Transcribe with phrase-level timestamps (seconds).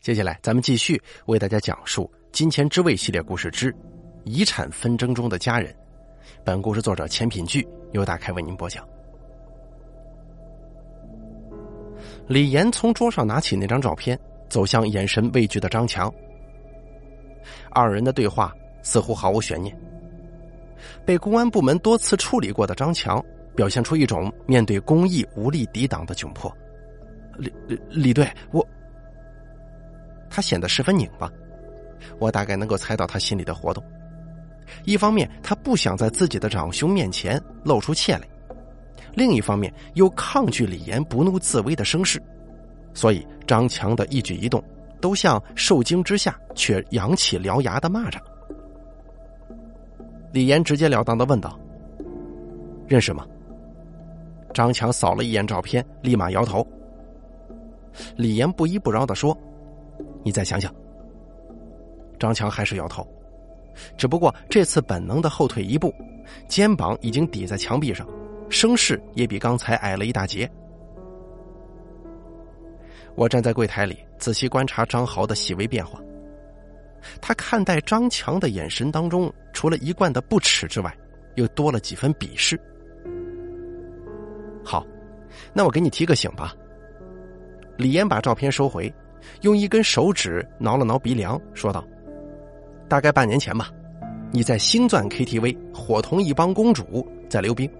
[0.00, 3.70] 接下来，咱们继续为大家讲述《金钱之味》系列故事之
[4.24, 5.70] 《遗产纷争中的家人》。
[6.42, 8.82] 本故事作者钱品聚由大开为您播讲。
[12.26, 14.18] 李岩从桌上拿起那张照片，
[14.48, 16.10] 走向眼神畏惧的张强。
[17.70, 19.78] 二人的对话似乎毫无悬念。
[21.04, 23.22] 被公安部门多次处理过的张强，
[23.54, 26.50] 表现出一种面对公益无力抵挡的窘迫。
[27.36, 28.66] 李李李队，我。
[30.30, 31.28] 他显得十分拧巴，
[32.18, 33.82] 我大概能够猜到他心里的活动。
[34.84, 38.22] 一方面，他不想在自己的长兄面前露出怯来；
[39.14, 42.22] 另一方面，又抗拒李岩不怒自威的声势。
[42.94, 44.62] 所以，张强的一举一动
[45.00, 48.18] 都像受惊之下却扬起獠牙的蚂蚱。
[50.32, 51.58] 李岩直截了当的问道
[52.86, 53.26] ：“认识吗？”
[54.54, 56.64] 张强扫了一眼照片，立马摇头。
[58.16, 59.36] 李岩不依不饶的说。
[60.22, 60.74] 你再想想。
[62.18, 63.06] 张强还是摇头，
[63.96, 65.94] 只不过这次本能的后退一步，
[66.48, 68.06] 肩膀已经抵在墙壁上，
[68.50, 70.50] 声势也比刚才矮了一大截。
[73.14, 75.98] 我站在柜台里，仔细观察张豪的细微变化。
[77.20, 80.94] 他看待张强的眼神当中，除了一贯的不耻之外，
[81.36, 82.60] 又多了几分鄙视。
[84.62, 84.86] 好，
[85.54, 86.54] 那我给你提个醒吧。
[87.78, 88.92] 李岩把照片收回。
[89.42, 91.84] 用一根手指挠了挠鼻梁，说道
[92.88, 93.70] ：“大概半年前吧，
[94.30, 97.70] 你在星钻 KTV 伙同一帮公主在溜冰，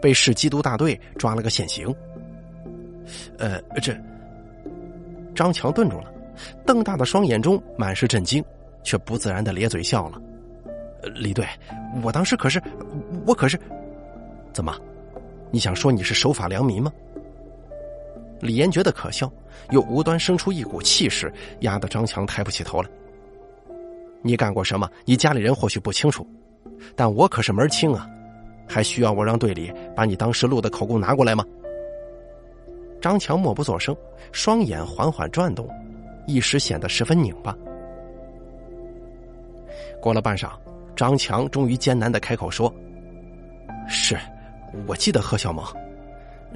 [0.00, 1.94] 被市缉毒大队抓了个现行。”
[3.38, 3.96] 呃，这
[5.34, 6.12] 张强顿住了，
[6.66, 8.44] 瞪大的双眼中满是震惊，
[8.82, 10.20] 却不自然的咧嘴笑了。
[11.14, 11.46] 李队，
[12.02, 12.60] 我当时可是，
[13.26, 13.56] 我可是，
[14.52, 14.76] 怎么？
[15.52, 16.92] 你想说你是守法良民吗？
[18.40, 19.30] 李岩觉得可笑，
[19.70, 22.88] 又无端生出一股气势，压得张强抬不起头来。
[24.22, 24.90] 你干过什么？
[25.04, 26.26] 你家里人或许不清楚，
[26.94, 28.08] 但我可是门清啊！
[28.68, 31.44] 还需要我让队里把你当时录的口供拿过来吗？
[33.00, 33.96] 张强默不作声，
[34.32, 35.68] 双眼缓缓转动，
[36.26, 37.56] 一时显得十分拧巴。
[40.00, 40.50] 过了半晌，
[40.96, 42.72] 张强终于艰难的开口说
[43.86, 44.18] ：“是，
[44.86, 45.64] 我记得何小萌。”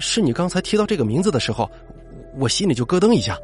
[0.00, 1.70] 是你刚才提到这个名字的时候，
[2.36, 3.38] 我心里就咯噔一下。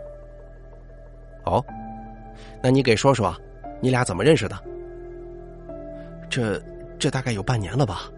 [1.45, 1.65] 哦，
[2.63, 3.37] 那你给说说，
[3.81, 4.59] 你俩怎么认识的？
[6.29, 6.61] 这
[6.99, 8.11] 这大概有半年了吧。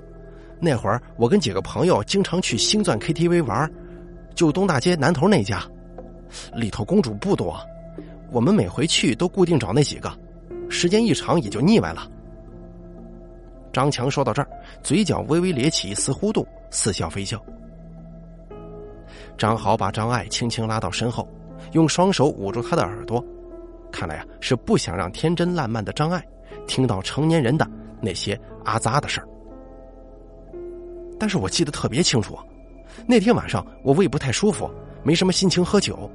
[0.60, 3.71] 那会儿我跟几个朋友经常去星钻 KTV 玩，
[4.34, 5.62] 就东大街南头那家，
[6.54, 7.60] 里头公主不多，
[8.31, 10.10] 我们每回去都固定找那几个，
[10.69, 12.10] 时间一长也就腻歪了。
[13.72, 14.48] 张强说到这儿，
[14.82, 17.41] 嘴角微微咧起一丝弧度，似笑非笑。
[19.38, 21.26] 张豪把张爱轻轻拉到身后，
[21.72, 23.25] 用双手捂住她的耳朵，
[23.93, 26.22] 看来呀是不想让天真烂漫的张爱
[26.66, 27.66] 听到成年人的
[28.03, 29.28] 那些阿杂的事儿。
[31.21, 32.37] 但是我记得特别清楚，
[33.06, 34.69] 那天晚上我胃不太舒服，
[35.04, 36.10] 没什么心情喝酒，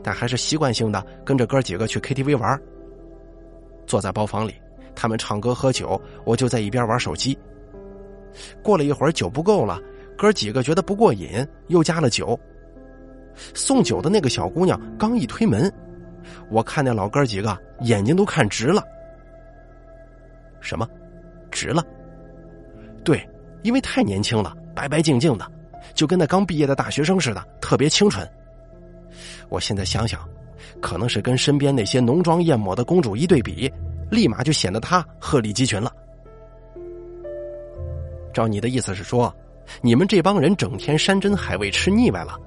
[0.00, 2.60] 但还是习惯性的跟着哥几个去 KTV 玩。
[3.86, 4.54] 坐在包房里，
[4.94, 7.36] 他们唱歌喝酒，我就在一边玩手机。
[8.62, 9.80] 过了一会儿，酒不够了，
[10.16, 12.38] 哥几个觉得不过瘾，又加了酒。
[13.54, 15.72] 送酒的那个小姑娘刚一推门，
[16.50, 18.82] 我看那老哥几个眼睛都看直了。
[20.60, 20.88] 什么？
[21.50, 21.84] 直了？
[23.04, 23.28] 对，
[23.62, 25.50] 因为太年轻了，白白净净的，
[25.94, 28.28] 就跟那刚毕业的大学生似的，特别清纯。
[29.48, 30.20] 我现在想想，
[30.80, 33.70] 可能是跟身边那些浓妆艳抹的公主一对比，
[34.10, 35.92] 立马就显得她鹤立鸡群了。
[38.32, 39.34] 照你的意思是说，
[39.82, 42.38] 你们这帮人整天山珍海味吃腻歪了？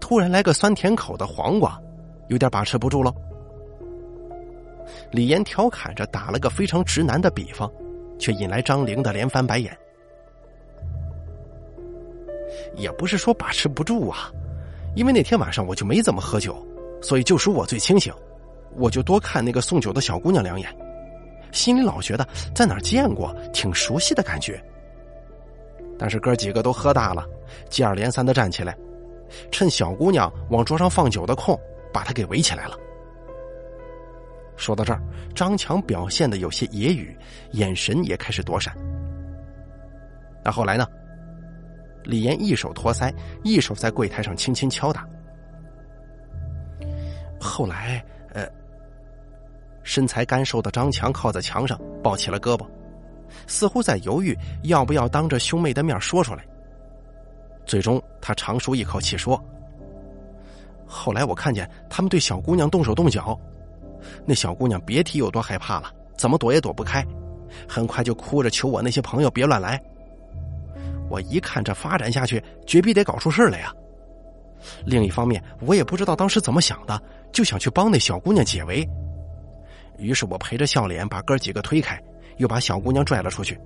[0.00, 1.80] 突然来个酸甜口的黄瓜，
[2.28, 3.12] 有点把持不住了。
[5.10, 7.70] 李岩调侃着打了个非常直男的比方，
[8.18, 9.76] 却引来张玲的连翻白眼。
[12.76, 14.30] 也不是说把持不住啊，
[14.94, 16.56] 因为那天晚上我就没怎么喝酒，
[17.02, 18.12] 所以就属我最清醒，
[18.76, 20.68] 我就多看那个送酒的小姑娘两眼，
[21.52, 24.62] 心里老觉得在哪儿见过，挺熟悉的感觉。
[25.98, 27.26] 但是哥几个都喝大了，
[27.68, 28.76] 接二连三的站起来。
[29.50, 31.58] 趁小姑娘往桌上放酒的空，
[31.92, 32.76] 把她给围起来了。
[34.56, 35.02] 说到这儿，
[35.34, 37.16] 张强表现的有些野语，
[37.52, 38.74] 眼神也开始躲闪。
[40.42, 40.86] 那后来呢？
[42.04, 43.12] 李岩一手托腮，
[43.42, 45.06] 一手在柜台上轻轻敲打。
[47.38, 48.02] 后来，
[48.32, 48.46] 呃，
[49.82, 52.64] 身材干瘦的张强靠在墙上，抱起了胳膊，
[53.46, 56.46] 似乎在犹豫要不要当着兄妹的面说出来。
[57.66, 59.42] 最终，他长舒一口气说
[60.86, 63.38] ：“后来我看见他们对小姑娘动手动脚，
[64.24, 67.04] 那小姑娘别提有多害怕了，怎么躲也躲不开，
[67.68, 69.82] 很快就哭着求我那些朋友别乱来。
[71.10, 73.74] 我一看这发展下去，绝逼得搞出事来呀。
[74.84, 77.00] 另一方面，我也不知道当时怎么想的，
[77.32, 78.88] 就想去帮那小姑娘解围。
[79.98, 82.00] 于是我陪着笑脸把哥几个推开，
[82.36, 83.58] 又把小姑娘拽了出去。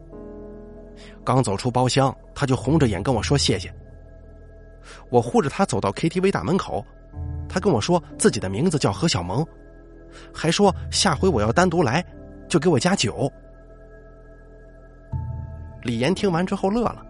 [1.24, 3.72] 刚走出包厢，他就红着眼跟我说谢谢。
[5.08, 6.84] 我护着她走到 KTV 大门口，
[7.48, 9.46] 她跟我说自己的名字叫何小萌，
[10.32, 12.04] 还说下回我要单独来，
[12.48, 13.30] 就给我加酒。
[15.82, 17.04] 李岩听完之后乐了：“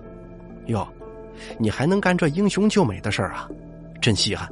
[0.66, 0.86] 哟，
[1.58, 3.48] 你还能干这英雄救美的事儿啊？
[4.00, 4.48] 真稀罕！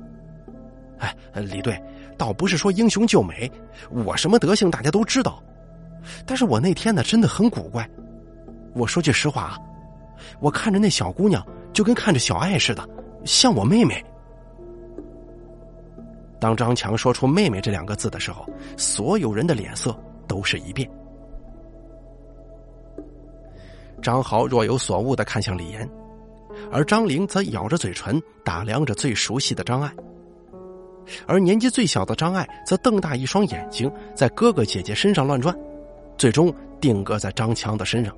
[0.99, 1.81] 哎，李队，
[2.17, 3.51] 倒不是说英雄救美，
[3.91, 5.43] 我什么德行大家都知道，
[6.27, 7.89] 但是我那天呢真的很古怪。
[8.75, 9.59] 我说句实话啊，
[10.41, 12.87] 我看着那小姑娘就跟看着小爱似的，
[13.25, 14.05] 像我妹妹。”
[16.41, 19.97] 当张强说出“妹妹”这两个字的时候，所有人的脸色
[20.29, 20.89] 都是一变。
[24.01, 25.89] 张豪若有所悟的看向李岩，
[26.71, 29.93] 而张玲则咬着嘴唇打量着最熟悉的张爱，
[31.27, 35.53] 而年纪最小的张爱则瞪大一双眼睛在哥哥姐姐身上乱转，
[36.17, 38.17] 最终定格在张强的身上。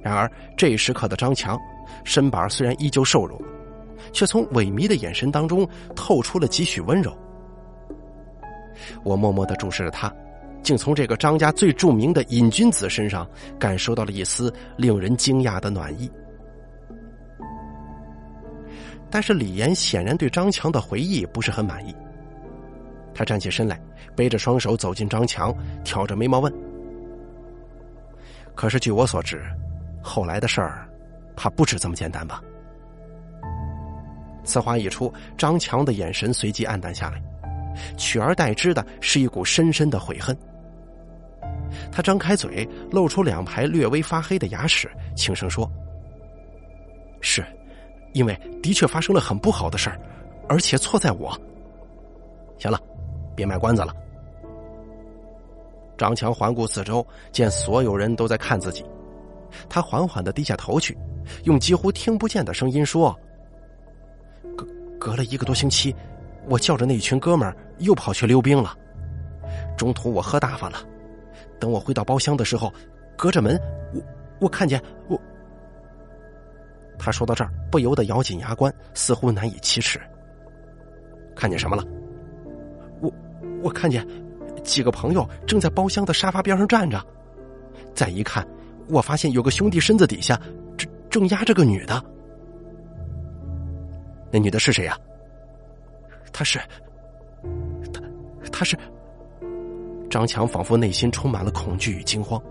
[0.00, 1.58] 然而这时刻的张强，
[2.04, 3.40] 身板虽然依旧瘦弱，
[4.12, 7.16] 却从萎靡的眼神当中透出了几许温柔。
[9.02, 10.12] 我默默的注视着他。
[10.62, 13.26] 竟从这个张家最著名的瘾君子身上
[13.58, 16.10] 感受到了一丝令人惊讶的暖意。
[19.08, 21.96] 但是李岩显然对张强的回忆不是很满意。
[23.14, 23.80] 他站起身来，
[24.14, 25.50] 背着双手走进张强，
[25.82, 26.52] 挑着眉毛问
[28.54, 29.42] ：“可是据我所知，
[30.02, 30.86] 后来的事儿，
[31.40, 32.42] 怕不止这么简单吧？”
[34.44, 37.22] 此话一出，张强的眼神随即暗淡下来，
[37.96, 40.36] 取而代之的是一股深深的悔恨。
[41.90, 45.70] 他张开嘴，露出两排略微发黑的牙齿，轻声说
[47.22, 47.42] ：“是，
[48.12, 49.98] 因为的确发生了很不好的事儿，
[50.48, 51.34] 而且错在我。
[52.58, 52.78] 行了，
[53.34, 53.94] 别卖关子了。”
[55.96, 58.84] 张强环顾四周，见所有人都在看自己，
[59.68, 60.96] 他缓缓的低下头去，
[61.44, 63.18] 用几乎听不见的声音说
[64.56, 64.66] ：“隔
[64.98, 65.94] 隔了一个多星期，
[66.48, 68.76] 我叫着那一群哥们儿又跑去溜冰了，
[69.76, 70.78] 中途我喝大发了。”
[71.60, 72.72] 等我回到包厢的时候，
[73.18, 73.60] 隔着门，
[73.92, 74.00] 我
[74.40, 75.20] 我看见我。
[76.98, 80.00] 他说到这儿，不由得咬紧牙关，似乎难以启齿。
[81.36, 81.84] 看见什么了？
[83.00, 83.12] 我
[83.62, 84.06] 我看见
[84.64, 86.98] 几个朋友正在包厢的沙发边上站着，
[87.94, 88.46] 再一看，
[88.88, 90.40] 我发现有个兄弟身子底下
[91.10, 92.02] 正压着个女的。
[94.30, 94.96] 那女的是谁呀？
[96.32, 96.58] 她是，
[97.92, 98.00] 她，
[98.52, 98.78] 她是。
[100.08, 102.42] 张强仿佛内心充满了恐惧与惊慌，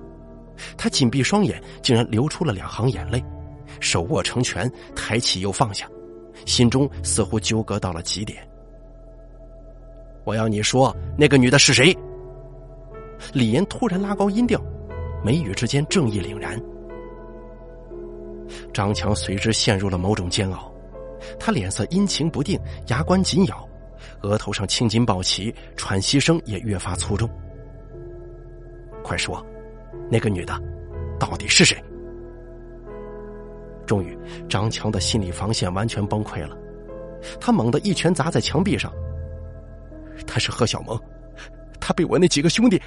[0.78, 3.22] 他紧闭双眼，竟然流出了两行眼泪，
[3.82, 5.86] 手握成拳，抬起又放下，
[6.46, 8.48] 心中似乎纠葛到了极点。
[10.24, 11.94] 我要你说，那个女的是谁？
[13.34, 14.62] 李岩突然拉高音调，
[15.22, 16.58] 眉宇之间正义凛然。
[18.74, 20.72] 张强随之陷入了某种煎熬，
[21.40, 23.68] 他脸色阴晴不定，牙关紧咬，
[24.22, 27.30] 额头上青筋暴起，喘息声也越发粗重。
[29.04, 29.46] 快说，
[30.10, 30.62] 那个女的
[31.20, 31.82] 到底是谁？
[33.86, 36.56] 终于，张强的心理防线完全崩溃了，
[37.40, 38.92] 他猛地一拳砸在墙壁上。
[40.28, 41.00] 他是何小萌，
[41.80, 42.80] 他被我那几个兄弟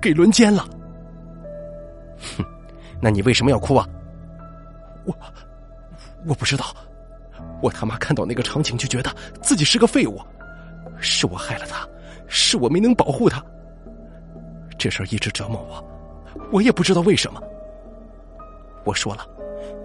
[0.00, 0.68] 给轮奸了。
[2.36, 2.44] 哼，
[3.00, 3.88] 那你为什么要哭啊？
[5.06, 5.16] 我
[6.26, 6.74] 我不知道，
[7.62, 10.20] 我他妈看到那个场景就觉得自己是个废物，
[10.98, 11.88] 是我害了他，
[12.26, 13.42] 是我没能保护他。
[14.78, 15.84] 这事儿一直折磨我，
[16.52, 17.40] 我也不知道为什么。
[18.84, 19.26] 我说了，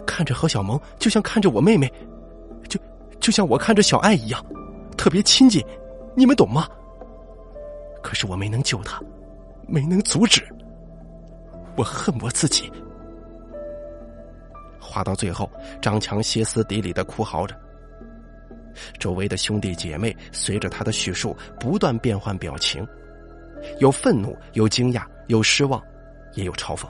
[0.06, 1.92] 看着何小萌就像看着我妹妹，
[2.68, 2.80] 就
[3.20, 4.44] 就像我看着小爱一样，
[4.98, 5.64] 特别亲近，
[6.16, 6.68] 你们懂吗？
[8.02, 9.00] 可是我没能救她，
[9.68, 10.44] 没能阻止，
[11.78, 12.72] 我恨我自己。
[14.92, 15.50] 话到最后，
[15.82, 17.56] 张强歇斯底里的哭嚎着，
[19.00, 22.86] 周围的兄弟姐妹随着他的叙述不断变换表情。
[23.80, 25.82] 有愤怒，有惊讶，有失望，
[26.34, 26.86] 也有嘲讽，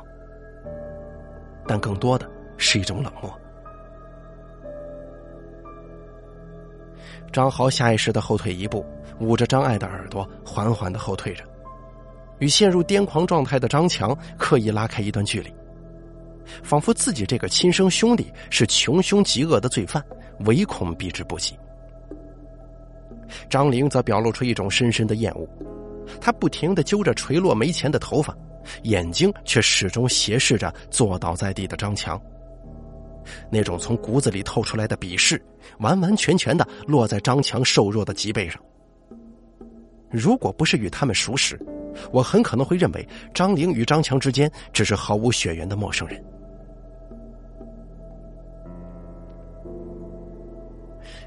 [1.68, 2.28] 但更多的
[2.58, 3.32] 是一种冷漠。
[7.32, 8.86] 张豪下意识的后退一步，
[9.20, 11.44] 捂着张爱的耳朵，缓缓的后退着，
[12.40, 15.54] 与陷入癫狂状态的张强刻意拉开一段距离，
[16.64, 20.04] 仿佛自己这个亲生兄弟是穷凶极恶的罪犯，
[20.42, 21.56] 唯恐避之不及。
[23.50, 25.48] 张玲则表露出一种深深的厌恶。
[26.20, 28.36] 她不停的揪着垂落眉前的头发，
[28.84, 32.22] 眼睛却始终斜视着坐倒在地的张强。
[33.50, 35.42] 那种从骨子里透出来的鄙视，
[35.80, 38.62] 完完全全的落在张强瘦弱的脊背上。
[40.12, 41.60] 如果不是与他们熟识，
[42.12, 46.24] 我很可能会认为张玲与张强之间只是毫无血缘的陌生人。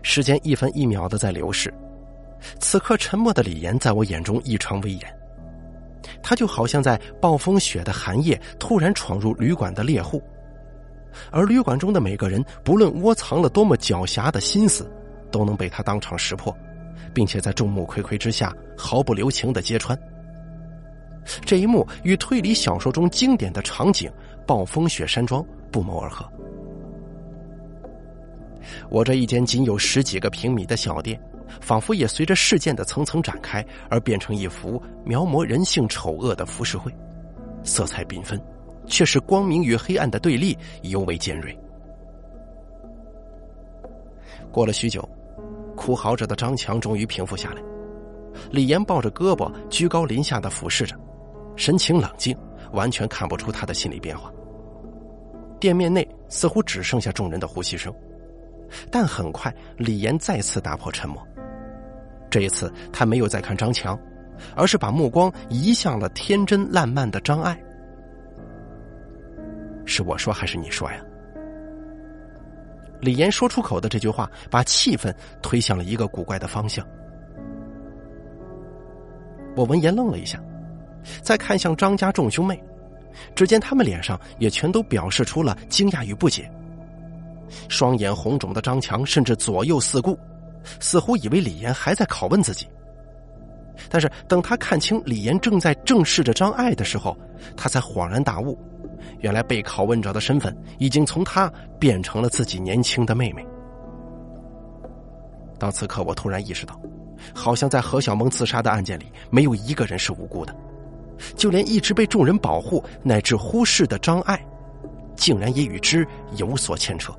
[0.03, 1.73] 时间一分一秒的在流逝，
[2.61, 5.19] 此刻沉默的李岩在我眼中异常威严，
[6.23, 10.23] 他就好像在暴风雪的寒夜突然闯入旅馆的猎户。
[11.31, 14.91] 而旅馆中的每个人，不论窝藏了多么狡黠的心思，
[15.31, 16.55] 都能被他当场识破，
[17.15, 19.99] 并且在众目睽睽之下毫不留情的揭穿。
[21.43, 24.13] 这一幕与推理小说中经典的场景——
[24.47, 26.29] 暴风雪山庄不谋而合。
[28.91, 31.19] 我这一间仅有十几个平米的小店，
[31.61, 36.93] 仿佛也随着事件的层层展开而变成一幅描摹人性丑恶的浮世绘，
[37.63, 38.39] 色彩缤纷。
[38.87, 41.59] 却是光明与黑暗的对立尤为尖锐。
[44.53, 45.09] 过了许久，
[45.75, 47.63] 哭嚎着的张强终于平复下来。
[48.51, 50.97] 李岩抱着胳膊，居高临下的俯视着，
[51.57, 52.37] 神情冷静，
[52.73, 54.33] 完全看不出他的心理变化。
[55.61, 57.95] 店面内似乎只剩下众人的呼吸声，
[58.91, 61.25] 但很快，李岩再次打破沉默。
[62.29, 63.99] 这一次，他没有再看张强，
[64.57, 67.57] 而是把目光移向了天真烂漫的张爱。
[69.87, 70.99] 是我说还是你说呀？
[73.01, 76.87] 李岩说出口的这句话，把气氛推向了一个古怪的方向。
[79.57, 80.43] 我闻言愣了一下，
[81.23, 82.61] 再看向张家众兄妹，
[83.35, 86.51] 只见他们脸上也全都表示出了惊讶与不解。
[87.69, 90.19] 双眼红肿的张强甚至左右四顾，
[90.81, 92.67] 似乎以为李岩还在拷问自己。
[93.89, 97.17] 但是等他看清李岩正在正视着张爱的时候，
[97.57, 98.59] 他才恍然大悟。
[99.25, 103.43] 原来被拷问者的身份已经从他变成了自己年轻的妹妹。
[105.59, 106.79] 到此刻，我突然意识到，
[107.35, 110.55] 好像在何小萌自杀的案件里，没有一个人是无辜的，
[111.37, 114.39] 就连一直被众人保护乃至忽视的张爱，
[115.17, 117.11] 竟然也与之有所牵扯，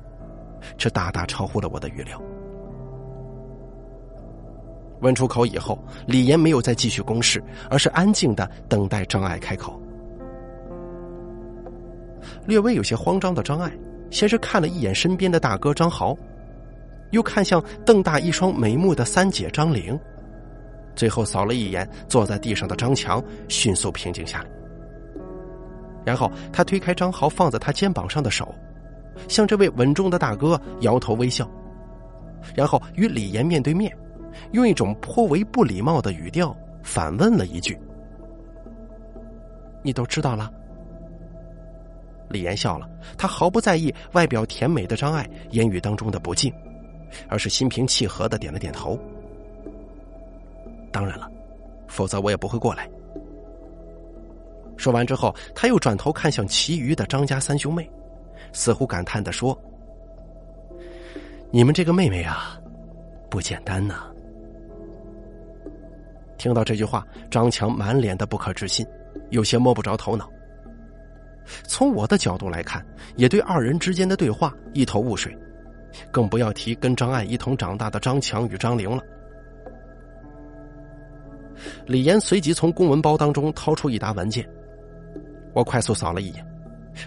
[0.78, 2.22] 这大大超乎了我的预料。
[5.00, 9.82] 问出口以后，李岩没有再继续攻势，而是安静的等待张爱开口。
[12.46, 13.70] 略微有些慌张的张爱，
[14.10, 16.16] 先是看了一眼身边的大哥张豪，
[17.10, 19.98] 又看向瞪大一双眉目的三姐张玲，
[20.94, 24.46] 最后扫了一眼坐在地上的张强，迅速平静下来。
[26.04, 28.54] 然后他推开张豪放在他肩膀上的手，
[29.28, 31.50] 向这位稳重的大哥摇头微笑，
[32.54, 33.92] 然后与李岩面对面，
[34.52, 37.76] 用一种颇为不礼貌的语调反问了一句
[39.82, 40.50] ：“你都知道了？”
[42.28, 46.52] 李岩笑了，他毫不在意外表甜美的张爱言语当中的不敬，
[47.28, 48.98] 而是心平气和的点了点头。
[50.90, 51.30] 当然了，
[51.86, 52.88] 否则我也不会过来。
[54.76, 57.88] 说完之后，他又转头看向其余的张家三兄妹，
[58.52, 59.58] 似乎感叹的说
[61.50, 62.60] ：“你们这个妹妹啊，
[63.30, 64.06] 不简单呐。”
[66.36, 68.86] 听到这句话，张强满脸的不可置信，
[69.30, 70.30] 有些摸不着头脑。
[71.64, 72.84] 从我的角度来看，
[73.16, 75.36] 也对二人之间的对话一头雾水，
[76.10, 79.02] 更不要提跟张爱一同长大的张强与张玲了。
[81.86, 84.46] 李岩随即从公文包当中掏出一沓文件，
[85.54, 86.46] 我快速扫了一眼，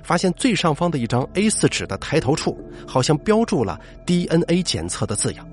[0.04, 5.48] 发现最上方的一张 A 四纸的抬头处好像标注了 DNA 检测的字样。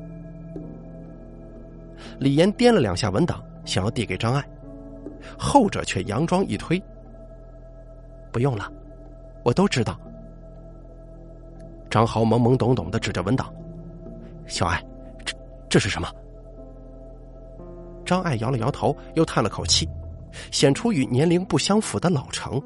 [2.18, 4.42] 李岩掂了两下文档，想要递给张爱，
[5.36, 6.82] 后者却佯装一推。
[8.32, 8.70] 不用了，
[9.46, 9.96] 我都知道。
[11.88, 13.54] 张豪懵懵懂懂的指着文档
[14.48, 14.84] ：“小爱，
[15.24, 15.36] 这
[15.68, 16.12] 这是什么？”
[18.04, 19.88] 张爱摇了摇头，又叹了口气，
[20.50, 22.60] 显出与年龄不相符的老成，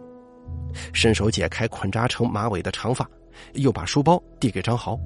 [0.95, 3.07] 伸手解开捆扎成马尾的长发，
[3.53, 4.99] 又把书包递给张豪。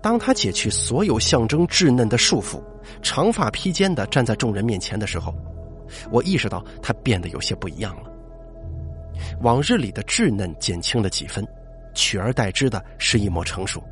[0.00, 2.62] 当他解去所有象征稚嫩的束缚，
[3.02, 5.34] 长发披肩的站在众人面前的时候。
[6.10, 8.10] 我意识到他变得有些不一样了。
[9.40, 11.46] 往日里的稚嫩减轻了几分，
[11.94, 13.82] 取而代之的是一抹成熟。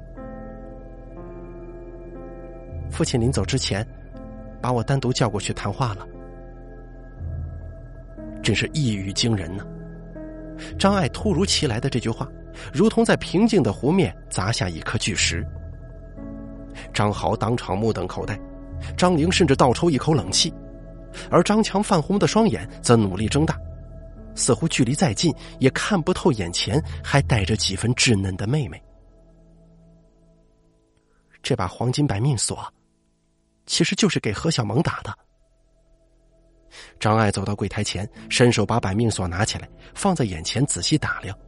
[2.90, 3.86] 父亲临走之前，
[4.60, 6.06] 把我单独叫过去谈话了，
[8.42, 9.66] 真是一语惊人呢。
[10.78, 12.28] 张爱突如其来的这句话，
[12.72, 15.44] 如同在平静的湖面砸下一颗巨石。
[16.92, 18.38] 张豪当场目瞪口呆，
[18.96, 20.54] 张玲甚至倒抽一口冷气，
[21.30, 23.58] 而张强泛红的双眼则努力睁大，
[24.34, 28.82] 似乎距离再近也看不透眼前还带着几分稚嫩的妹妹。
[31.42, 32.72] 这把黄金百命锁，
[33.66, 35.14] 其实就是给何小萌打的。
[36.98, 41.38] 张爱走到柜台前，伸手把百命锁拿起来，放在眼前仔细打量。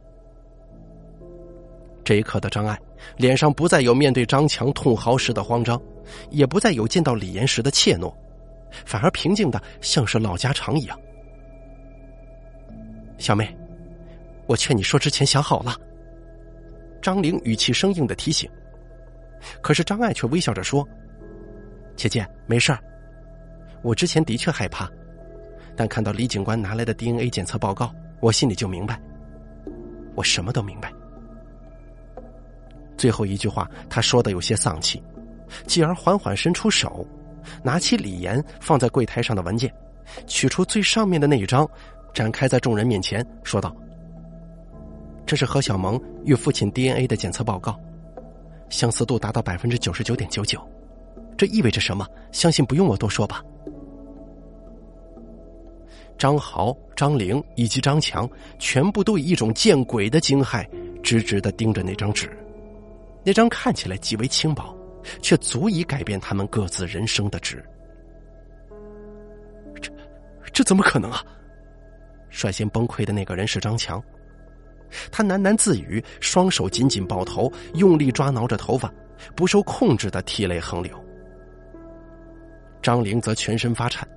[2.05, 2.79] 这一刻的张爱，
[3.17, 5.81] 脸上不再有面对张强痛嚎时的慌张，
[6.29, 8.13] 也不再有见到李岩时的怯懦，
[8.85, 10.97] 反而平静的像是老家常一样。
[13.17, 13.55] 小妹，
[14.45, 15.75] 我劝你说之前想好了。
[17.01, 18.49] 张玲语气生硬的提醒。
[19.61, 20.87] 可是张爱却微笑着说
[21.95, 22.79] ：“姐姐，没事儿。
[23.81, 24.89] 我之前的确害怕，
[25.75, 28.99] 但看到李警官拿来的 DNA 检测报告，我心里就明白。
[30.15, 30.91] 我什么都明白。”
[32.97, 35.01] 最后一句话，他说的有些丧气，
[35.67, 37.07] 继而缓缓伸出手，
[37.61, 39.71] 拿起李岩放在柜台上的文件，
[40.25, 41.69] 取出最上面的那一张，
[42.17, 43.71] 展开在众人面前，说道
[45.23, 47.79] ：“这是何小萌与父亲 DNA 的检测报告。”
[48.69, 50.59] 相似度达到百分之九十九点九九，
[51.37, 52.07] 这意味着什么？
[52.31, 53.43] 相信不用我多说吧。
[56.17, 60.67] 张豪、张玲以及张强全部都以一种见鬼的惊骇，
[61.03, 62.35] 直直的盯着那张纸。
[63.23, 64.75] 那张看起来极为轻薄，
[65.21, 67.63] 却足以改变他们各自人生的纸。
[69.79, 69.91] 这，
[70.51, 71.23] 这怎么可能啊！
[72.37, 74.01] 率先崩溃的那个人是张强。
[75.11, 78.93] 他喃喃自语，双手紧紧抱头，用力抓挠着头发，
[79.35, 80.93] 不受控制的涕泪横流。
[82.81, 84.07] 张玲则全身发颤，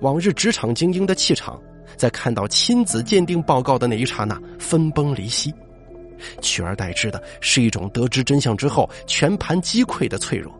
[0.00, 1.60] 往日职场精英的气场，
[1.96, 5.52] 在看到亲子鉴定报告的那一刹那分崩离析，
[6.40, 10.58] 取而代之的是一种得知真相之后全盘击溃的脆弱。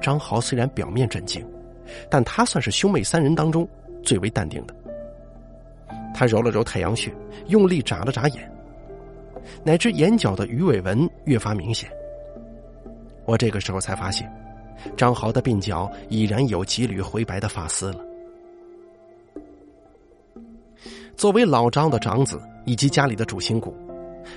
[0.00, 1.46] 张豪虽然表面震惊，
[2.10, 3.68] 但他算是兄妹三人当中
[4.06, 4.74] 最为淡定的。
[6.14, 7.14] 他揉了揉太阳穴，
[7.48, 8.50] 用力眨了眨眼，
[9.62, 11.90] 乃至眼角的鱼尾纹越发明显。
[13.26, 14.26] 我这个时候才发现，
[14.96, 18.00] 张豪的鬓角已然有几缕灰白的发丝了。
[21.16, 23.74] 作为老张的长子以及家里的主心骨，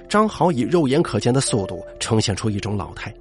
[0.09, 3.13] 张豪以肉眼可见的速度呈现出一种老态。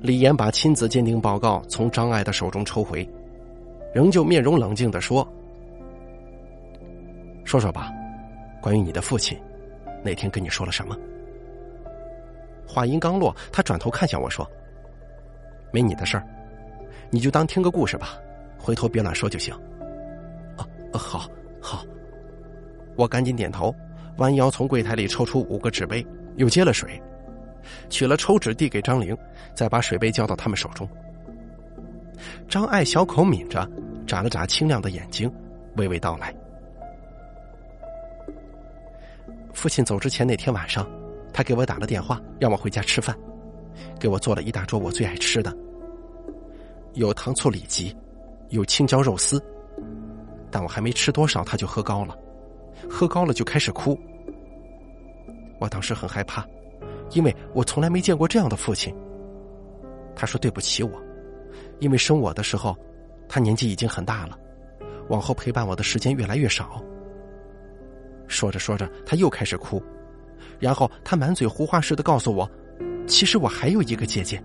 [0.00, 3.08] 李岩把亲子鉴定报告从张爱的手中抽回，
[3.92, 5.26] 仍旧面容冷静的说。
[7.44, 7.90] 说说吧，
[8.60, 9.38] 关于你的父亲，
[10.04, 10.96] 那天跟你说了什么？
[12.66, 14.46] 话音刚落，他转头看向我说
[15.72, 16.26] ：“没你的事儿，
[17.10, 18.18] 你就当听个故事吧，
[18.58, 19.54] 回头别乱说就行。”
[20.58, 21.26] 啊，好，
[21.60, 21.82] 好。
[22.94, 23.74] 我赶紧点头，
[24.18, 27.00] 弯腰从柜台里抽出五个纸杯，又接了水，
[27.88, 29.16] 取了抽纸递给张玲，
[29.54, 30.86] 再把水杯交到他们手中。
[32.48, 33.68] 张爱小口抿着，
[34.06, 35.30] 眨了眨清亮的眼睛，
[35.76, 36.34] 娓娓道来。
[39.52, 40.88] 父亲走之前那天晚上，
[41.32, 43.16] 他给我打了电话，让我回家吃饭，
[43.98, 45.52] 给我做了一大桌我最爱吃的，
[46.94, 47.96] 有糖醋里脊，
[48.50, 49.42] 有青椒肉丝，
[50.50, 52.16] 但我还没吃多少，他就喝高了，
[52.88, 53.98] 喝高了就开始哭。
[55.60, 56.46] 我当时很害怕，
[57.10, 58.94] 因为我从来没见过这样的父亲。
[60.14, 60.90] 他说对不起我，
[61.80, 62.76] 因为生我的时候，
[63.28, 64.38] 他年纪已经很大了，
[65.08, 66.82] 往后陪伴我的时间越来越少。
[68.26, 69.82] 说着说着，他又开始哭，
[70.58, 72.50] 然后他满嘴胡话似的告诉我
[73.06, 74.42] ：“其实我还有一个姐姐。”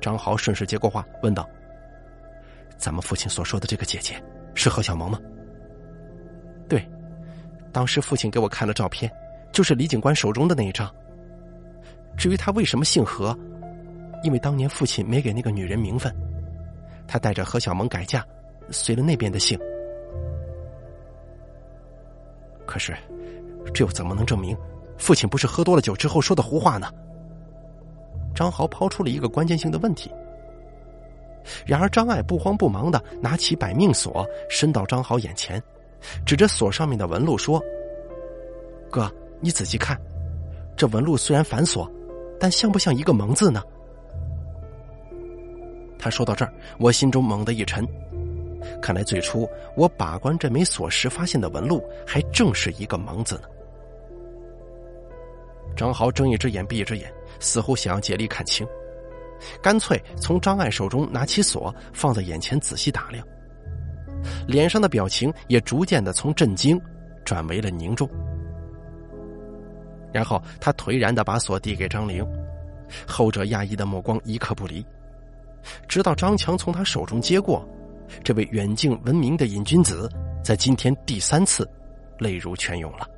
[0.00, 1.48] 张豪顺势接过话，问道
[2.78, 4.22] ：“咱们父亲所说的这个姐姐
[4.54, 5.18] 是何小萌吗
[6.68, 6.88] ？”“对，
[7.72, 9.10] 当时父亲给我看了照片，
[9.52, 10.88] 就是李警官手中的那一张。
[12.16, 13.36] 至于他为什么姓何，
[14.22, 16.14] 因为当年父亲没给那个女人名分，
[17.06, 18.24] 他带着何小萌改嫁，
[18.70, 19.58] 随了那边的姓。”
[22.66, 22.94] 可是，
[23.72, 24.56] 这又怎么能证明
[24.98, 26.92] 父亲不是喝多了酒之后说的胡话呢？
[28.34, 30.10] 张豪抛出了一个关键性的问题。
[31.64, 35.62] 然而，张爱不慌不忙的拿起百命锁，伸到张豪眼前，
[36.26, 37.62] 指着锁上面的纹路说
[38.90, 39.98] ：“哥，你仔细看，
[40.76, 41.90] 这纹路虽然繁琐，
[42.38, 43.62] 但像不像一个蒙字呢？”
[45.98, 47.86] 他说到这儿，我心中猛地一沉。
[48.82, 53.42] 看来最初我把关这枚锁时发现的纹路，还正是一个“蒙”字呢。
[55.76, 58.66] 张豪睁一只眼闭一只眼，似乎想要竭力看清，
[59.62, 63.24] 干脆从张爱手中拿起锁，放在眼前仔细打量，
[64.46, 66.80] 脸上的表情也逐渐的从震惊
[67.24, 68.08] 转为了凝重。
[70.12, 72.26] 然后他颓然的把锁递给张玲，
[73.06, 74.84] 后者讶异的目光一刻不离，
[75.86, 77.66] 直到张强从他手中接过，
[78.22, 80.10] 这位远近闻名的瘾君子，
[80.42, 81.68] 在今天第三次
[82.18, 83.08] 泪如泉涌了。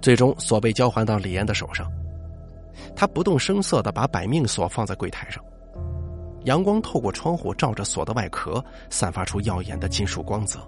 [0.00, 1.90] 最终，锁被交还到李岩的手上，
[2.96, 5.42] 他不动声色的把百命锁放在柜台上，
[6.44, 10.58] 阳光透过窗户照着锁的外壳，散发出耀眼的金属光泽，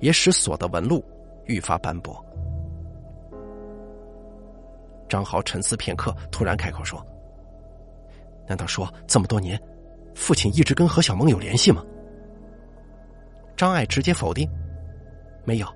[0.00, 1.02] 也使锁的纹路
[1.46, 2.22] 愈发斑驳。
[5.08, 7.04] 张豪沉思片刻，突然开口说
[8.50, 9.56] ：“难道说这么多年，
[10.12, 11.84] 父亲一直跟何小萌有联系吗？”
[13.56, 14.50] 张爱直接否定
[15.46, 15.68] ：“没有，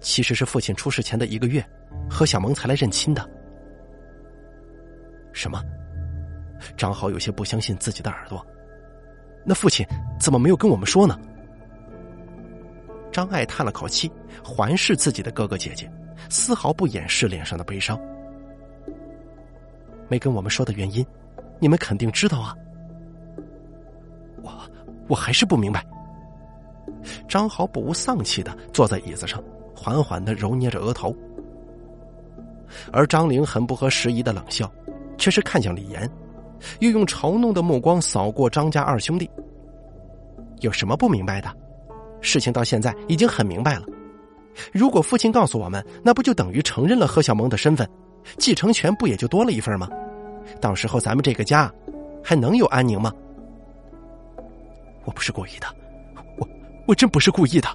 [0.00, 1.62] 其实是父亲出事前的一个月，
[2.08, 3.28] 何小萌才来认亲的。”
[5.34, 5.62] 什么？
[6.78, 8.44] 张豪有些不相信自己的耳朵。
[9.44, 9.86] 那父亲
[10.18, 11.20] 怎么没有跟我们说呢？
[13.12, 14.10] 张爱叹了口气，
[14.42, 15.90] 环视自己的哥哥姐姐，
[16.30, 18.00] 丝毫不掩饰脸上的悲伤。
[20.08, 21.04] 没跟我们说的原因，
[21.60, 22.54] 你们肯定知道啊！
[24.42, 24.50] 我
[25.08, 25.84] 我还是不明白。
[27.28, 29.42] 张豪不无丧气的坐在椅子上，
[29.74, 31.14] 缓缓的揉捏着额头，
[32.92, 34.70] 而张玲很不合时宜的冷笑，
[35.16, 36.10] 却是看向李岩，
[36.80, 39.28] 又用嘲弄的目光扫过张家二兄弟。
[40.60, 41.54] 有什么不明白的？
[42.20, 43.84] 事情到现在已经很明白了。
[44.72, 47.88] 如果父亲告诉我们，那不就等于承认了何小萌的身份？
[48.38, 49.88] 继承权不也就多了一份吗？
[50.60, 51.72] 到时候咱们这个家
[52.22, 53.12] 还能有安宁吗？
[55.04, 55.66] 我不是故意的，
[56.36, 56.48] 我
[56.86, 57.68] 我真不是故意的。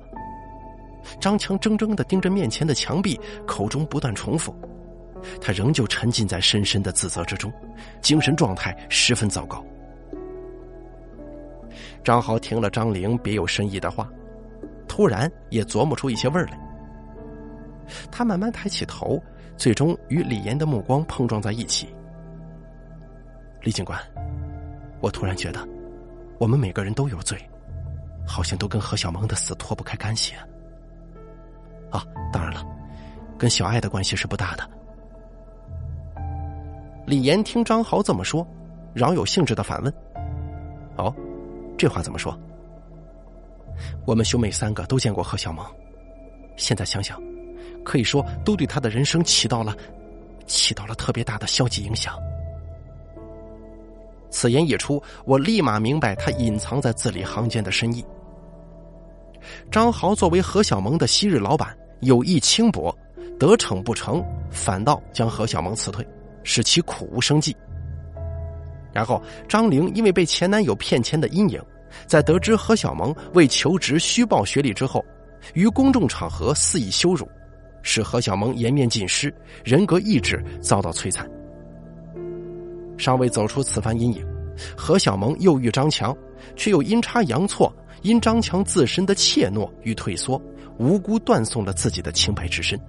[1.20, 4.54] 张强怔怔的盯着面前的墙壁，口中不断重复，
[5.42, 7.52] 他仍旧沉浸在深深的自责之中，
[8.02, 9.64] 精神状态十分糟糕。
[12.04, 14.10] 张豪听了张玲别有深意的话，
[14.88, 16.60] 突然也琢磨出一些味儿来。
[18.12, 19.22] 他慢慢抬起头。
[19.56, 21.88] 最终与李岩的目光碰撞在一起。
[23.64, 23.98] 李警官，
[25.00, 25.66] 我突然觉得，
[26.38, 27.38] 我们每个人都有罪，
[28.28, 30.34] 好像都跟何小萌的死脱不开干系。
[31.90, 32.62] 啊，当然了，
[33.38, 34.70] 跟小爱的关系是不大的。
[37.06, 38.46] 李岩听张豪这么说，
[38.94, 39.94] 饶有兴致的反问
[40.98, 41.16] ：“哦，
[41.78, 42.38] 这话怎么说？”
[44.06, 45.66] 我们兄妹三个都见过何小萌，
[46.58, 47.18] 现在想想。
[47.86, 49.74] 可以说，都对他的人生起到了，
[50.48, 52.14] 起到了特别大的消极影响。
[54.34, 58.04] 此言一出，我立马明白他隐藏在字里行间的深意。
[59.72, 62.94] 张豪作为何小萌的昔日老板，有意轻薄，
[63.40, 66.06] 得逞不成，反倒将何小萌辞退，
[66.44, 67.56] 使其苦无生计。
[68.92, 71.62] 然后，张玲因为被前男友骗钱的阴影，
[72.08, 75.06] 在得知何小萌为求职虚报学历之后，
[75.54, 77.30] 于公众场合肆意羞辱。
[77.84, 79.32] 使何小萌颜面尽失，
[79.64, 81.30] 人格意志遭到摧残。
[83.04, 84.26] 尚未走出此番阴影，
[84.78, 86.16] 何小萌又遇张强，
[86.56, 87.70] 却又阴差阳错，
[88.02, 90.42] 因张强自身的怯懦与退缩，
[90.78, 92.80] 无辜断送了自己的清白之身。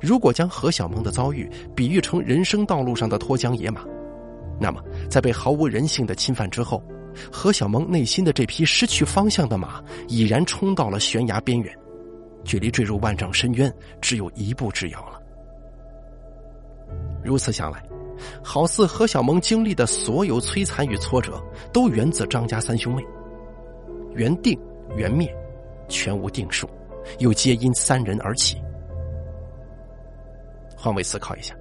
[0.00, 3.82] 如果将何小萌的遭遇比喻成人生道路上的脱缰野马，
[4.58, 6.82] 那么在被毫无人性的侵犯之后，
[7.30, 11.78] 何小萌内心的这匹失去方向的马已然冲到了悬崖边缘。
[12.42, 15.20] 距离坠入万丈深渊只有一步之遥了。
[17.26, 17.82] 如此想来，
[18.40, 23.04] 好似何小萌经历的所有摧残与挫折，都源自张家三兄妹。
[24.14, 24.56] 缘定
[24.96, 25.28] 缘灭，
[25.88, 26.70] 全无定数，
[27.18, 28.56] 又皆因三人而起。
[30.76, 31.52] 换位思考一下，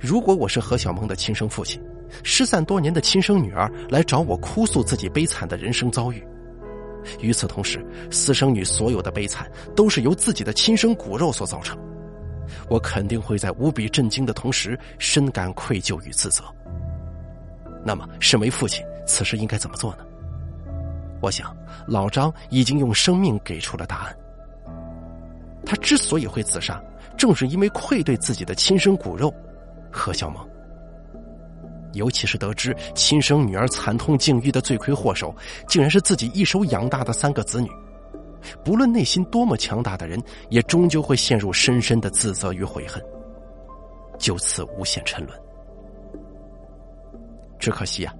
[0.00, 1.78] 如果我是何小萌的亲生父亲，
[2.22, 6.26] 失散多年的亲生女儿来找我哭诉自己悲惨的人生遭遇。
[7.20, 11.78] 与此同时，私生女所有的悲惨都是由自己的亲生骨肉所造成。
[12.68, 16.44] 我肯定会在无比震惊的同时，深感愧疚与自责。
[17.84, 20.04] 那么，身为父亲，此时应该怎么做呢？
[21.20, 24.16] 我想，老张已经用生命给出了答案。
[25.64, 26.82] 他之所以会自杀，
[27.16, 29.32] 正是因为愧对自己的亲生骨肉——
[29.90, 30.46] 何小萌。
[31.92, 35.34] 尤其是得知亲生女儿惨痛境遇的罪魁祸首，
[35.68, 37.70] 竟然是自己一手养大的三个子女，
[38.64, 43.02] 不论内心多么强大的人，也终究会陷入深深的自责与悔恨，
[44.18, 45.38] 就此无限沉沦。
[47.58, 48.14] 只可惜啊，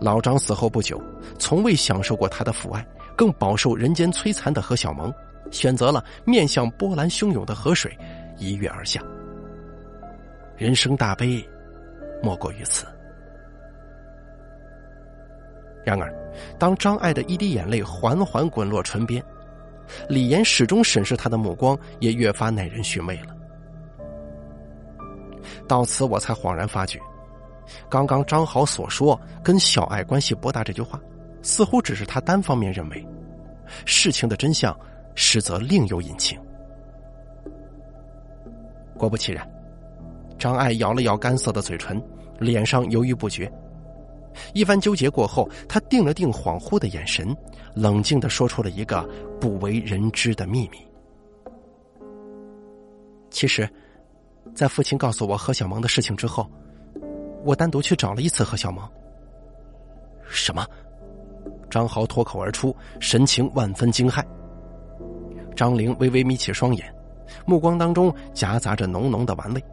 [0.00, 1.00] 老张死后不久，
[1.38, 2.86] 从未享受过他的父爱，
[3.16, 5.12] 更饱受人间摧残的何小萌，
[5.50, 7.96] 选择了面向波澜汹涌的河水，
[8.38, 9.02] 一跃而下。
[10.56, 11.46] 人生大悲，
[12.22, 12.86] 莫过于此。
[15.84, 16.12] 然而，
[16.58, 19.22] 当张爱的一滴眼泪缓缓滚落唇边，
[20.08, 23.36] 李岩始终审视他的目光也越发耐人寻味了。
[25.68, 27.00] 到此我才恍然发觉，
[27.88, 31.00] 刚刚张豪所说跟小爱关系不大这句话，
[31.42, 33.06] 似乎只是他单方面认为，
[33.84, 34.76] 事情的真相
[35.14, 36.38] 实则另有隐情。
[38.96, 39.48] 果不其然，
[40.38, 42.02] 张爱咬了咬干涩的嘴唇，
[42.38, 43.50] 脸上犹豫不决。
[44.54, 47.36] 一番纠结过后，他定了定恍惚的眼神，
[47.74, 49.02] 冷静的说出了一个
[49.40, 50.78] 不为人知的秘密。
[53.30, 53.68] 其实，
[54.54, 56.50] 在父亲告诉我何小萌的事情之后，
[57.44, 58.88] 我单独去找了一次何小萌。
[60.28, 60.66] 什么？
[61.68, 64.24] 张豪脱口而出，神情万分惊骇。
[65.54, 66.94] 张玲微微眯起双眼，
[67.44, 69.64] 目光当中夹杂着浓浓的玩味。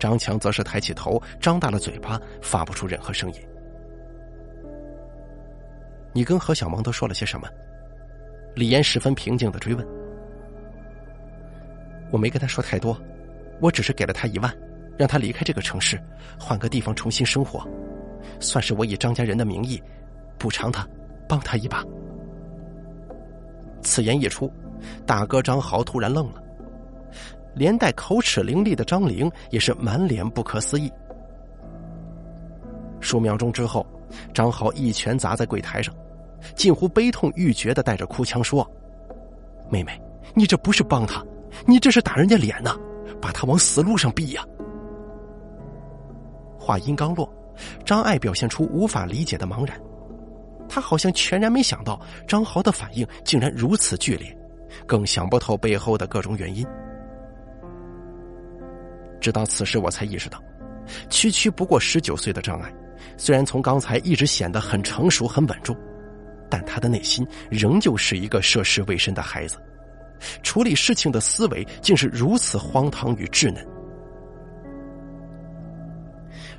[0.00, 3.40] 张强则是抬起头，张大了嘴巴，发不出任何声音。
[6.12, 7.46] 你跟何小萌都说了些什么？
[8.56, 9.86] 李岩十分平静的追问。
[12.10, 12.98] 我没跟他说太多，
[13.60, 14.52] 我只是给了他一万，
[14.98, 16.00] 让他离开这个城市，
[16.38, 17.64] 换个地方重新生活，
[18.40, 19.80] 算是我以张家人的名义
[20.38, 20.88] 补偿他，
[21.28, 21.84] 帮他一把。
[23.82, 24.50] 此言一出，
[25.06, 26.42] 大哥张豪突然愣了，
[27.54, 30.90] 连带口齿伶俐的张玲也是满脸不可思议。
[33.00, 33.86] 数秒钟之后，
[34.34, 35.94] 张豪一拳砸在柜台上，
[36.54, 38.68] 近乎悲痛欲绝的带着哭腔说
[39.70, 40.00] ：“妹妹，
[40.34, 41.24] 你这不是帮他。”
[41.66, 42.74] 你这是打人家脸呢，
[43.20, 44.46] 把他往死路上逼呀！
[46.56, 47.28] 话音刚落，
[47.84, 49.78] 张爱表现出无法理解的茫然，
[50.68, 54.34] 他好像全然没想到张豪的反应竟然如此剧烈，
[54.86, 56.64] 更想不透背后的各种原因。
[59.20, 60.42] 直到此时，我才意识到，
[61.08, 62.72] 区区不过十九岁的张爱，
[63.16, 65.76] 虽然从刚才一直显得很成熟、很稳重，
[66.48, 69.58] 但他的内心仍旧是一个涉世未深的孩子。
[70.42, 73.66] 处理事情的思维竟是如此荒唐与稚嫩。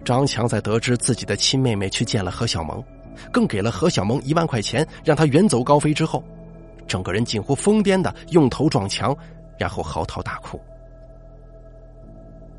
[0.04, 2.84] 张强在得知自己的亲妹妹去见了何小萌，
[3.32, 6.24] 更给了何小萌一万块钱，让她远走高飞之后，
[6.88, 9.16] 整个人近乎疯癫的用头撞墙，
[9.60, 10.60] 然后嚎啕大哭。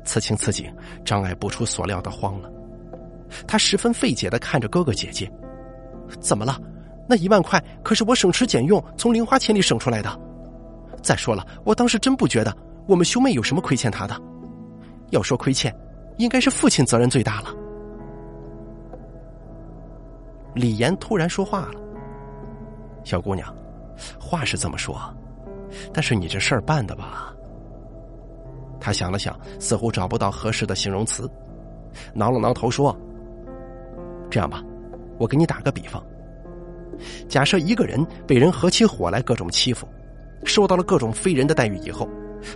[0.03, 0.73] 此情此景，
[1.05, 2.51] 张爱不出所料的慌了，
[3.47, 5.31] 他十分费解的看着哥哥姐姐
[6.19, 6.59] ：“怎么了？
[7.07, 10.19] 那一万块可是我省吃俭用从零花钱里省出来的。”
[11.01, 12.55] 再说了，我当时真不觉得
[12.87, 14.15] 我们兄妹有什么亏欠他的。
[15.09, 15.75] 要说亏欠，
[16.17, 17.49] 应该是父亲责任最大了。
[20.55, 21.81] 李岩突然说话了
[23.03, 23.53] ：“小姑娘，
[24.19, 24.95] 话是这么说，
[25.91, 27.32] 但是你这事儿办的吧？”
[28.83, 31.31] 他想了想，似乎找不到合适的形容词，
[32.13, 32.93] 挠了挠头说
[34.29, 34.61] ：“这样吧，
[35.17, 36.03] 我给你打个比方，
[37.29, 39.87] 假设一个人被人合起伙来各种欺负。”
[40.45, 42.05] 受到了各种非人的待遇以后，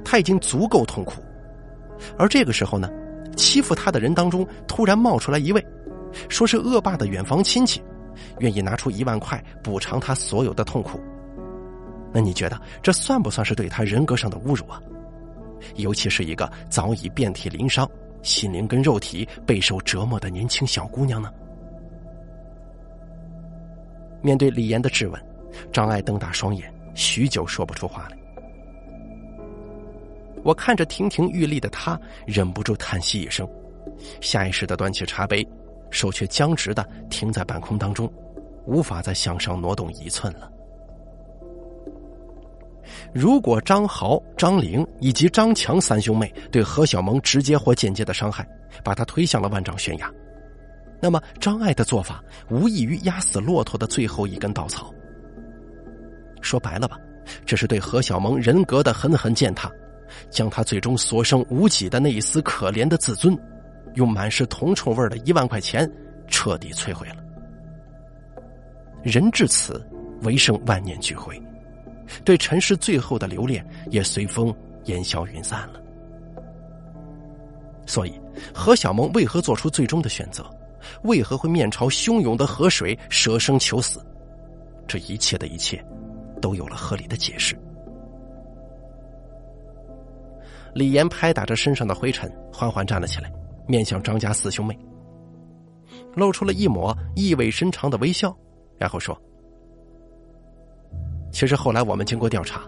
[0.04, 1.24] 他已经足够痛苦。
[2.18, 2.90] 而这个时候呢，
[3.38, 5.66] 欺负他的人当中突然冒出来一位，
[6.28, 7.82] 说是恶霸的远房亲戚，
[8.40, 11.00] 愿意拿出一万块补偿他所有的痛苦。
[12.12, 14.82] 那你觉得这算不算是对他人格上的侮辱啊？
[15.76, 17.89] 尤其是一个早已遍体鳞伤、
[18.22, 21.32] 心灵跟肉体备受折磨的年轻小姑娘呢？
[24.22, 25.26] 面对李岩的质问，
[25.72, 26.74] 张爱瞪大双眼。
[26.96, 28.17] 许久说不出话来，
[30.43, 33.48] 我看着亭亭玉立的他，忍不住叹息一声，
[34.20, 35.48] 下意识的端起茶杯，
[35.91, 38.12] 手却僵直的停在半空当中，
[38.65, 40.52] 无法再向上挪动一寸了。
[43.13, 48.47] 如果张豪、张玲以及张强三兄妹对何小萌直接或间接的伤害，
[48.84, 50.12] 把他推向了万丈悬崖，
[51.02, 54.93] 那么张爱的做法无异于压死骆驼的最后一根稻草。
[56.41, 56.97] 说白了吧，
[57.45, 59.71] 这是对何小萌人格的狠狠践踏，
[60.30, 63.38] 将他最终所剩无几的那一丝可怜的自尊，
[63.95, 65.89] 用满是铜臭味的一万块钱
[66.28, 67.17] 彻底摧毁了。
[69.04, 69.86] 人至此，
[70.21, 71.41] 唯剩万念俱灰，
[72.24, 74.54] 对尘世最后的留恋也随风
[74.86, 75.82] 烟消云散了。
[77.86, 78.20] 所以，
[78.54, 80.50] 何小萌为何做出最终的选择？
[81.04, 84.00] 为何会面朝汹涌的河水舍生求死？
[84.88, 85.84] 这一切的一切。
[86.39, 87.58] 都有了合理的解释。
[90.76, 93.32] 李岩拍打着身上的灰尘，缓缓站了起来，
[93.67, 94.78] 面向张家四兄妹，
[96.15, 98.32] 露出了一抹意味深长的微笑，
[98.78, 99.20] 然后说
[101.38, 102.63] ：“其实后来我们经过调查，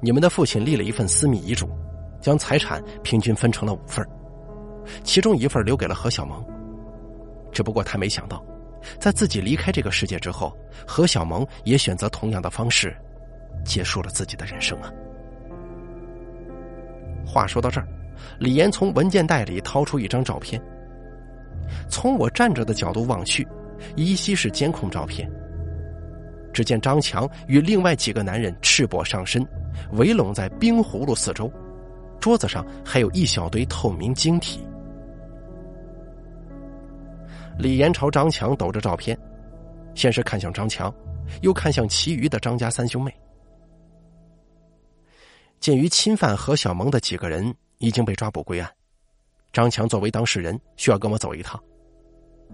[0.00, 1.68] 你们的父亲立了一份私密遗嘱，
[2.20, 4.06] 将财产平均分成了五份，
[5.02, 6.40] 其中一份留给了何小萌。
[7.50, 8.40] 只不过他没想到。”
[9.00, 10.56] 在自己离开这个世界之后，
[10.86, 12.96] 何小萌也选择同样的方式，
[13.64, 14.92] 结束了自己的人生啊。
[17.26, 17.88] 话说到这儿，
[18.38, 20.62] 李岩从文件袋里掏出一张照片。
[21.90, 23.44] 从我站着的角度望去，
[23.96, 25.28] 依稀是监控照片。
[26.52, 29.46] 只见张强与另外几个男人赤膊上身，
[29.92, 31.52] 围拢在冰葫芦四周，
[32.20, 34.60] 桌子上还有一小堆透明晶体。
[37.58, 39.18] 李岩朝张强抖着照片，
[39.94, 40.94] 先是看向张强，
[41.42, 43.12] 又看向其余的张家三兄妹。
[45.58, 48.70] 鉴于侵犯何小萌的几个人已经被抓捕归案，
[49.52, 51.60] 张强作为当事人需要跟我走一趟。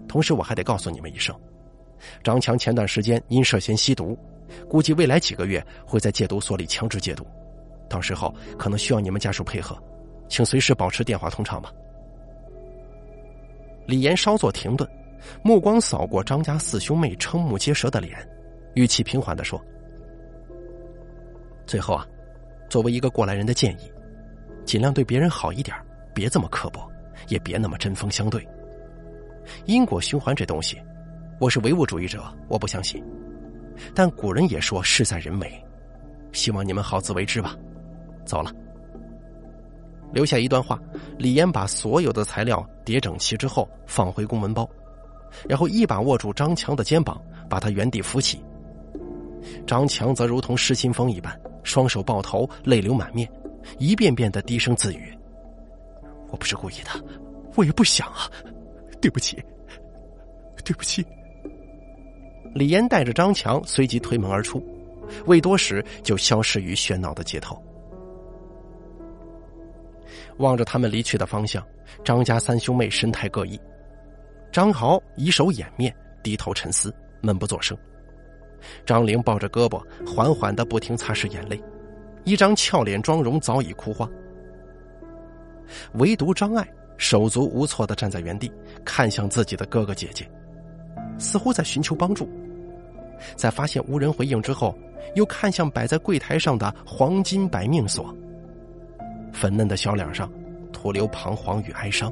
[0.07, 1.39] 同时，我还得告诉你们一声，
[2.23, 4.17] 张强前段时间因涉嫌吸毒，
[4.69, 7.25] 估计未来几个月会在戒毒所里强制戒毒，
[7.89, 9.77] 到时候可能需要你们家属配合，
[10.27, 11.71] 请随时保持电话通畅吧。
[13.87, 14.89] 李岩稍作停顿，
[15.43, 18.17] 目光扫过张家四兄妹瞠目结舌的脸，
[18.73, 19.63] 语气平缓的说
[21.67, 22.05] ：“最后啊，
[22.69, 23.91] 作为一个过来人的建议，
[24.65, 25.75] 尽量对别人好一点，
[26.13, 26.89] 别这么刻薄，
[27.27, 28.47] 也别那么针锋相对。
[29.65, 30.81] 因果循环这东西，
[31.39, 33.03] 我是唯物主义者，我不相信。
[33.93, 35.65] 但古人也说事在人为，
[36.31, 37.55] 希望你们好自为之吧。
[38.25, 38.51] 走了。”
[40.13, 40.79] 留下一段话，
[41.17, 44.69] 李岩把所有的材料叠整齐之后放回公文包，
[45.47, 48.41] 然后一把握住张强的肩膀，把他原地扶起。
[49.67, 53.29] 张强则如同失心疯一般，双手抱头，泪流满面，
[53.77, 55.13] 一遍遍的低声自语
[56.31, 56.91] ：“我不是故意的，
[57.55, 58.31] 我也不想啊，
[59.01, 59.35] 对不起，
[60.63, 61.05] 对不起。”
[62.55, 64.65] 李岩带着张强随即推门而出，
[65.25, 67.61] 未多时就消失于喧闹的街头。
[70.37, 71.61] 望着他们离去的方向，
[72.01, 73.59] 张家三兄妹神态各异。
[74.53, 77.77] 张豪以手掩面，低头沉思，闷不作声。
[78.85, 81.61] 张玲抱着胳膊，缓缓的不停擦拭眼泪，
[82.23, 84.09] 一张俏脸妆容早已枯花。
[85.95, 86.65] 唯独张爱
[86.95, 88.49] 手足无措的站在原地，
[88.85, 90.25] 看向自己的哥哥姐姐，
[91.19, 92.29] 似乎在寻求帮助。
[93.35, 94.77] 在发现无人回应之后，
[95.15, 98.15] 又看向摆在柜台上的黄金百命锁。
[99.31, 100.31] 粉嫩的小脸上，
[100.71, 102.11] 徒留彷徨与哀伤。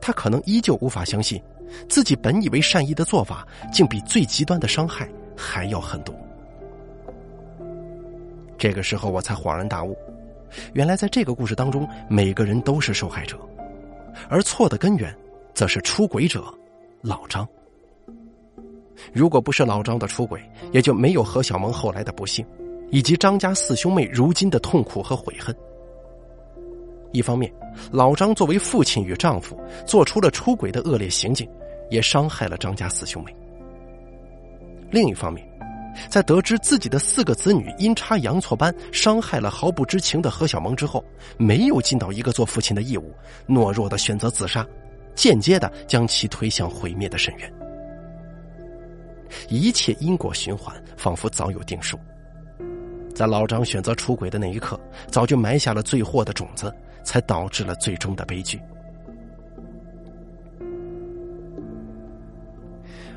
[0.00, 1.42] 他可能依旧无法相信，
[1.88, 6.14] 自己本以为善意的做法，竟比最极端的伤害还要狠毒。
[8.58, 9.96] 这个时候，我才恍然大悟，
[10.72, 13.38] 原来在这个故事当中，每个人都是受害者，
[14.28, 15.14] 而错的根源，
[15.54, 16.44] 则是出轨者
[17.00, 17.48] 老张。
[19.12, 20.40] 如果不是老张的出轨，
[20.72, 22.44] 也就没有何小萌后来的不幸，
[22.90, 25.54] 以及张家四兄妹如今的痛苦和悔恨。
[27.12, 27.52] 一方面，
[27.90, 31.48] 老张作为父亲与丈夫，做出了出轨的恶劣行径，
[31.90, 33.34] 也伤害了张家四兄妹。
[34.90, 35.46] 另一方面，
[36.10, 41.02] 在得知自己的四个子女阴差阳错般伤害了毫不知情的何小萌之后，
[41.38, 43.10] 没有尽到一个做父亲的义务，
[43.48, 44.66] 懦弱的选择自杀，
[45.14, 47.57] 间接的将其推向毁灭的深渊。
[49.48, 51.98] 一切因果循环，仿佛早有定数。
[53.14, 56.72] 在老张选择出轨的那一刻，早就埋下了罪祸的种子。
[57.08, 58.60] 才导致了最终的悲剧。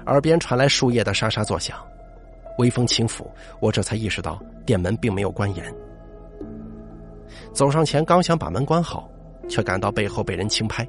[0.06, 1.78] 耳边传来树叶的沙沙作响，
[2.58, 5.76] 微风轻拂，我这才意识到店门并没有关严。
[7.52, 9.10] 走上前，刚想把门关好，
[9.50, 10.88] 却感到背后被人轻拍。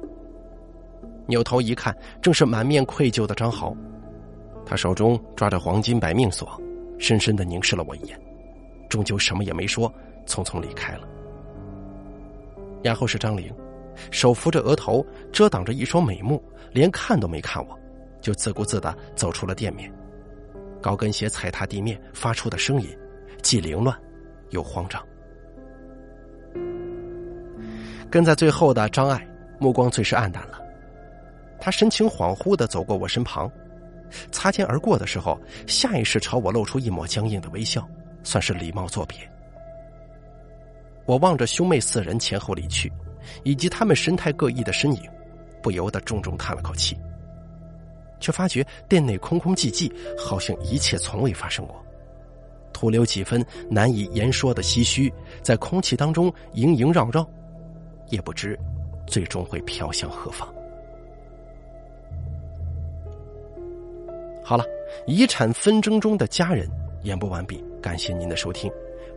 [1.27, 3.75] 扭头一看，正是满面愧疚的张豪，
[4.65, 6.59] 他手中抓着黄金百命锁，
[6.97, 8.19] 深深的凝视了我一眼，
[8.89, 9.91] 终究什么也没说，
[10.25, 11.07] 匆匆离开了。
[12.81, 13.53] 然后是张玲，
[14.11, 17.77] 手扶着额头，遮挡着一双美目，连看都没看我，
[18.21, 19.91] 就自顾自的走出了店面。
[20.81, 22.89] 高跟鞋踩踏地面发出的声音，
[23.41, 23.97] 既凌乱，
[24.49, 25.01] 又慌张。
[28.09, 29.25] 跟在最后的张爱，
[29.59, 30.59] 目光最是黯淡了。
[31.59, 33.49] 他神情恍惚的走过我身旁，
[34.31, 37.87] 擦肩而过的时候，下意识朝我露出一抹僵硬的微笑，
[38.23, 39.17] 算是礼貌作别。
[41.05, 42.91] 我望着兄妹四人前后离去，
[43.43, 45.01] 以及他们神态各异的身影，
[45.61, 46.97] 不由得重重叹了口气。
[48.19, 51.83] 却发觉店内空空寂寂，好像一切从未发生过，
[52.71, 57.29] 徒留几分难以言说的唏嘘，在空气当中萦萦绕绕，
[58.09, 58.57] 也不知
[59.05, 60.47] 最终会飘向何方。
[64.45, 64.65] 好了，
[65.07, 66.69] 遗产纷争中的家人
[67.03, 68.69] 演播完毕，感谢您的收听。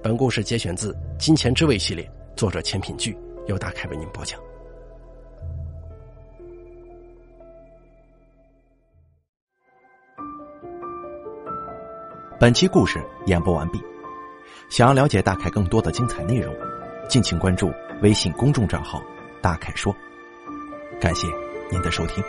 [0.02, 3.16] 本故事节选自《金钱之味》系列，作者钱品聚，
[3.46, 4.40] 由大凯为您播讲。
[12.38, 13.80] 本期故事演播完毕。
[14.68, 16.54] 想要了解大凯更多的精彩内容，
[17.08, 17.72] 敬请关注
[18.02, 19.02] 微信公众账号
[19.42, 19.94] “大凯说”。
[21.00, 21.26] 感谢
[21.70, 22.22] 您的收听。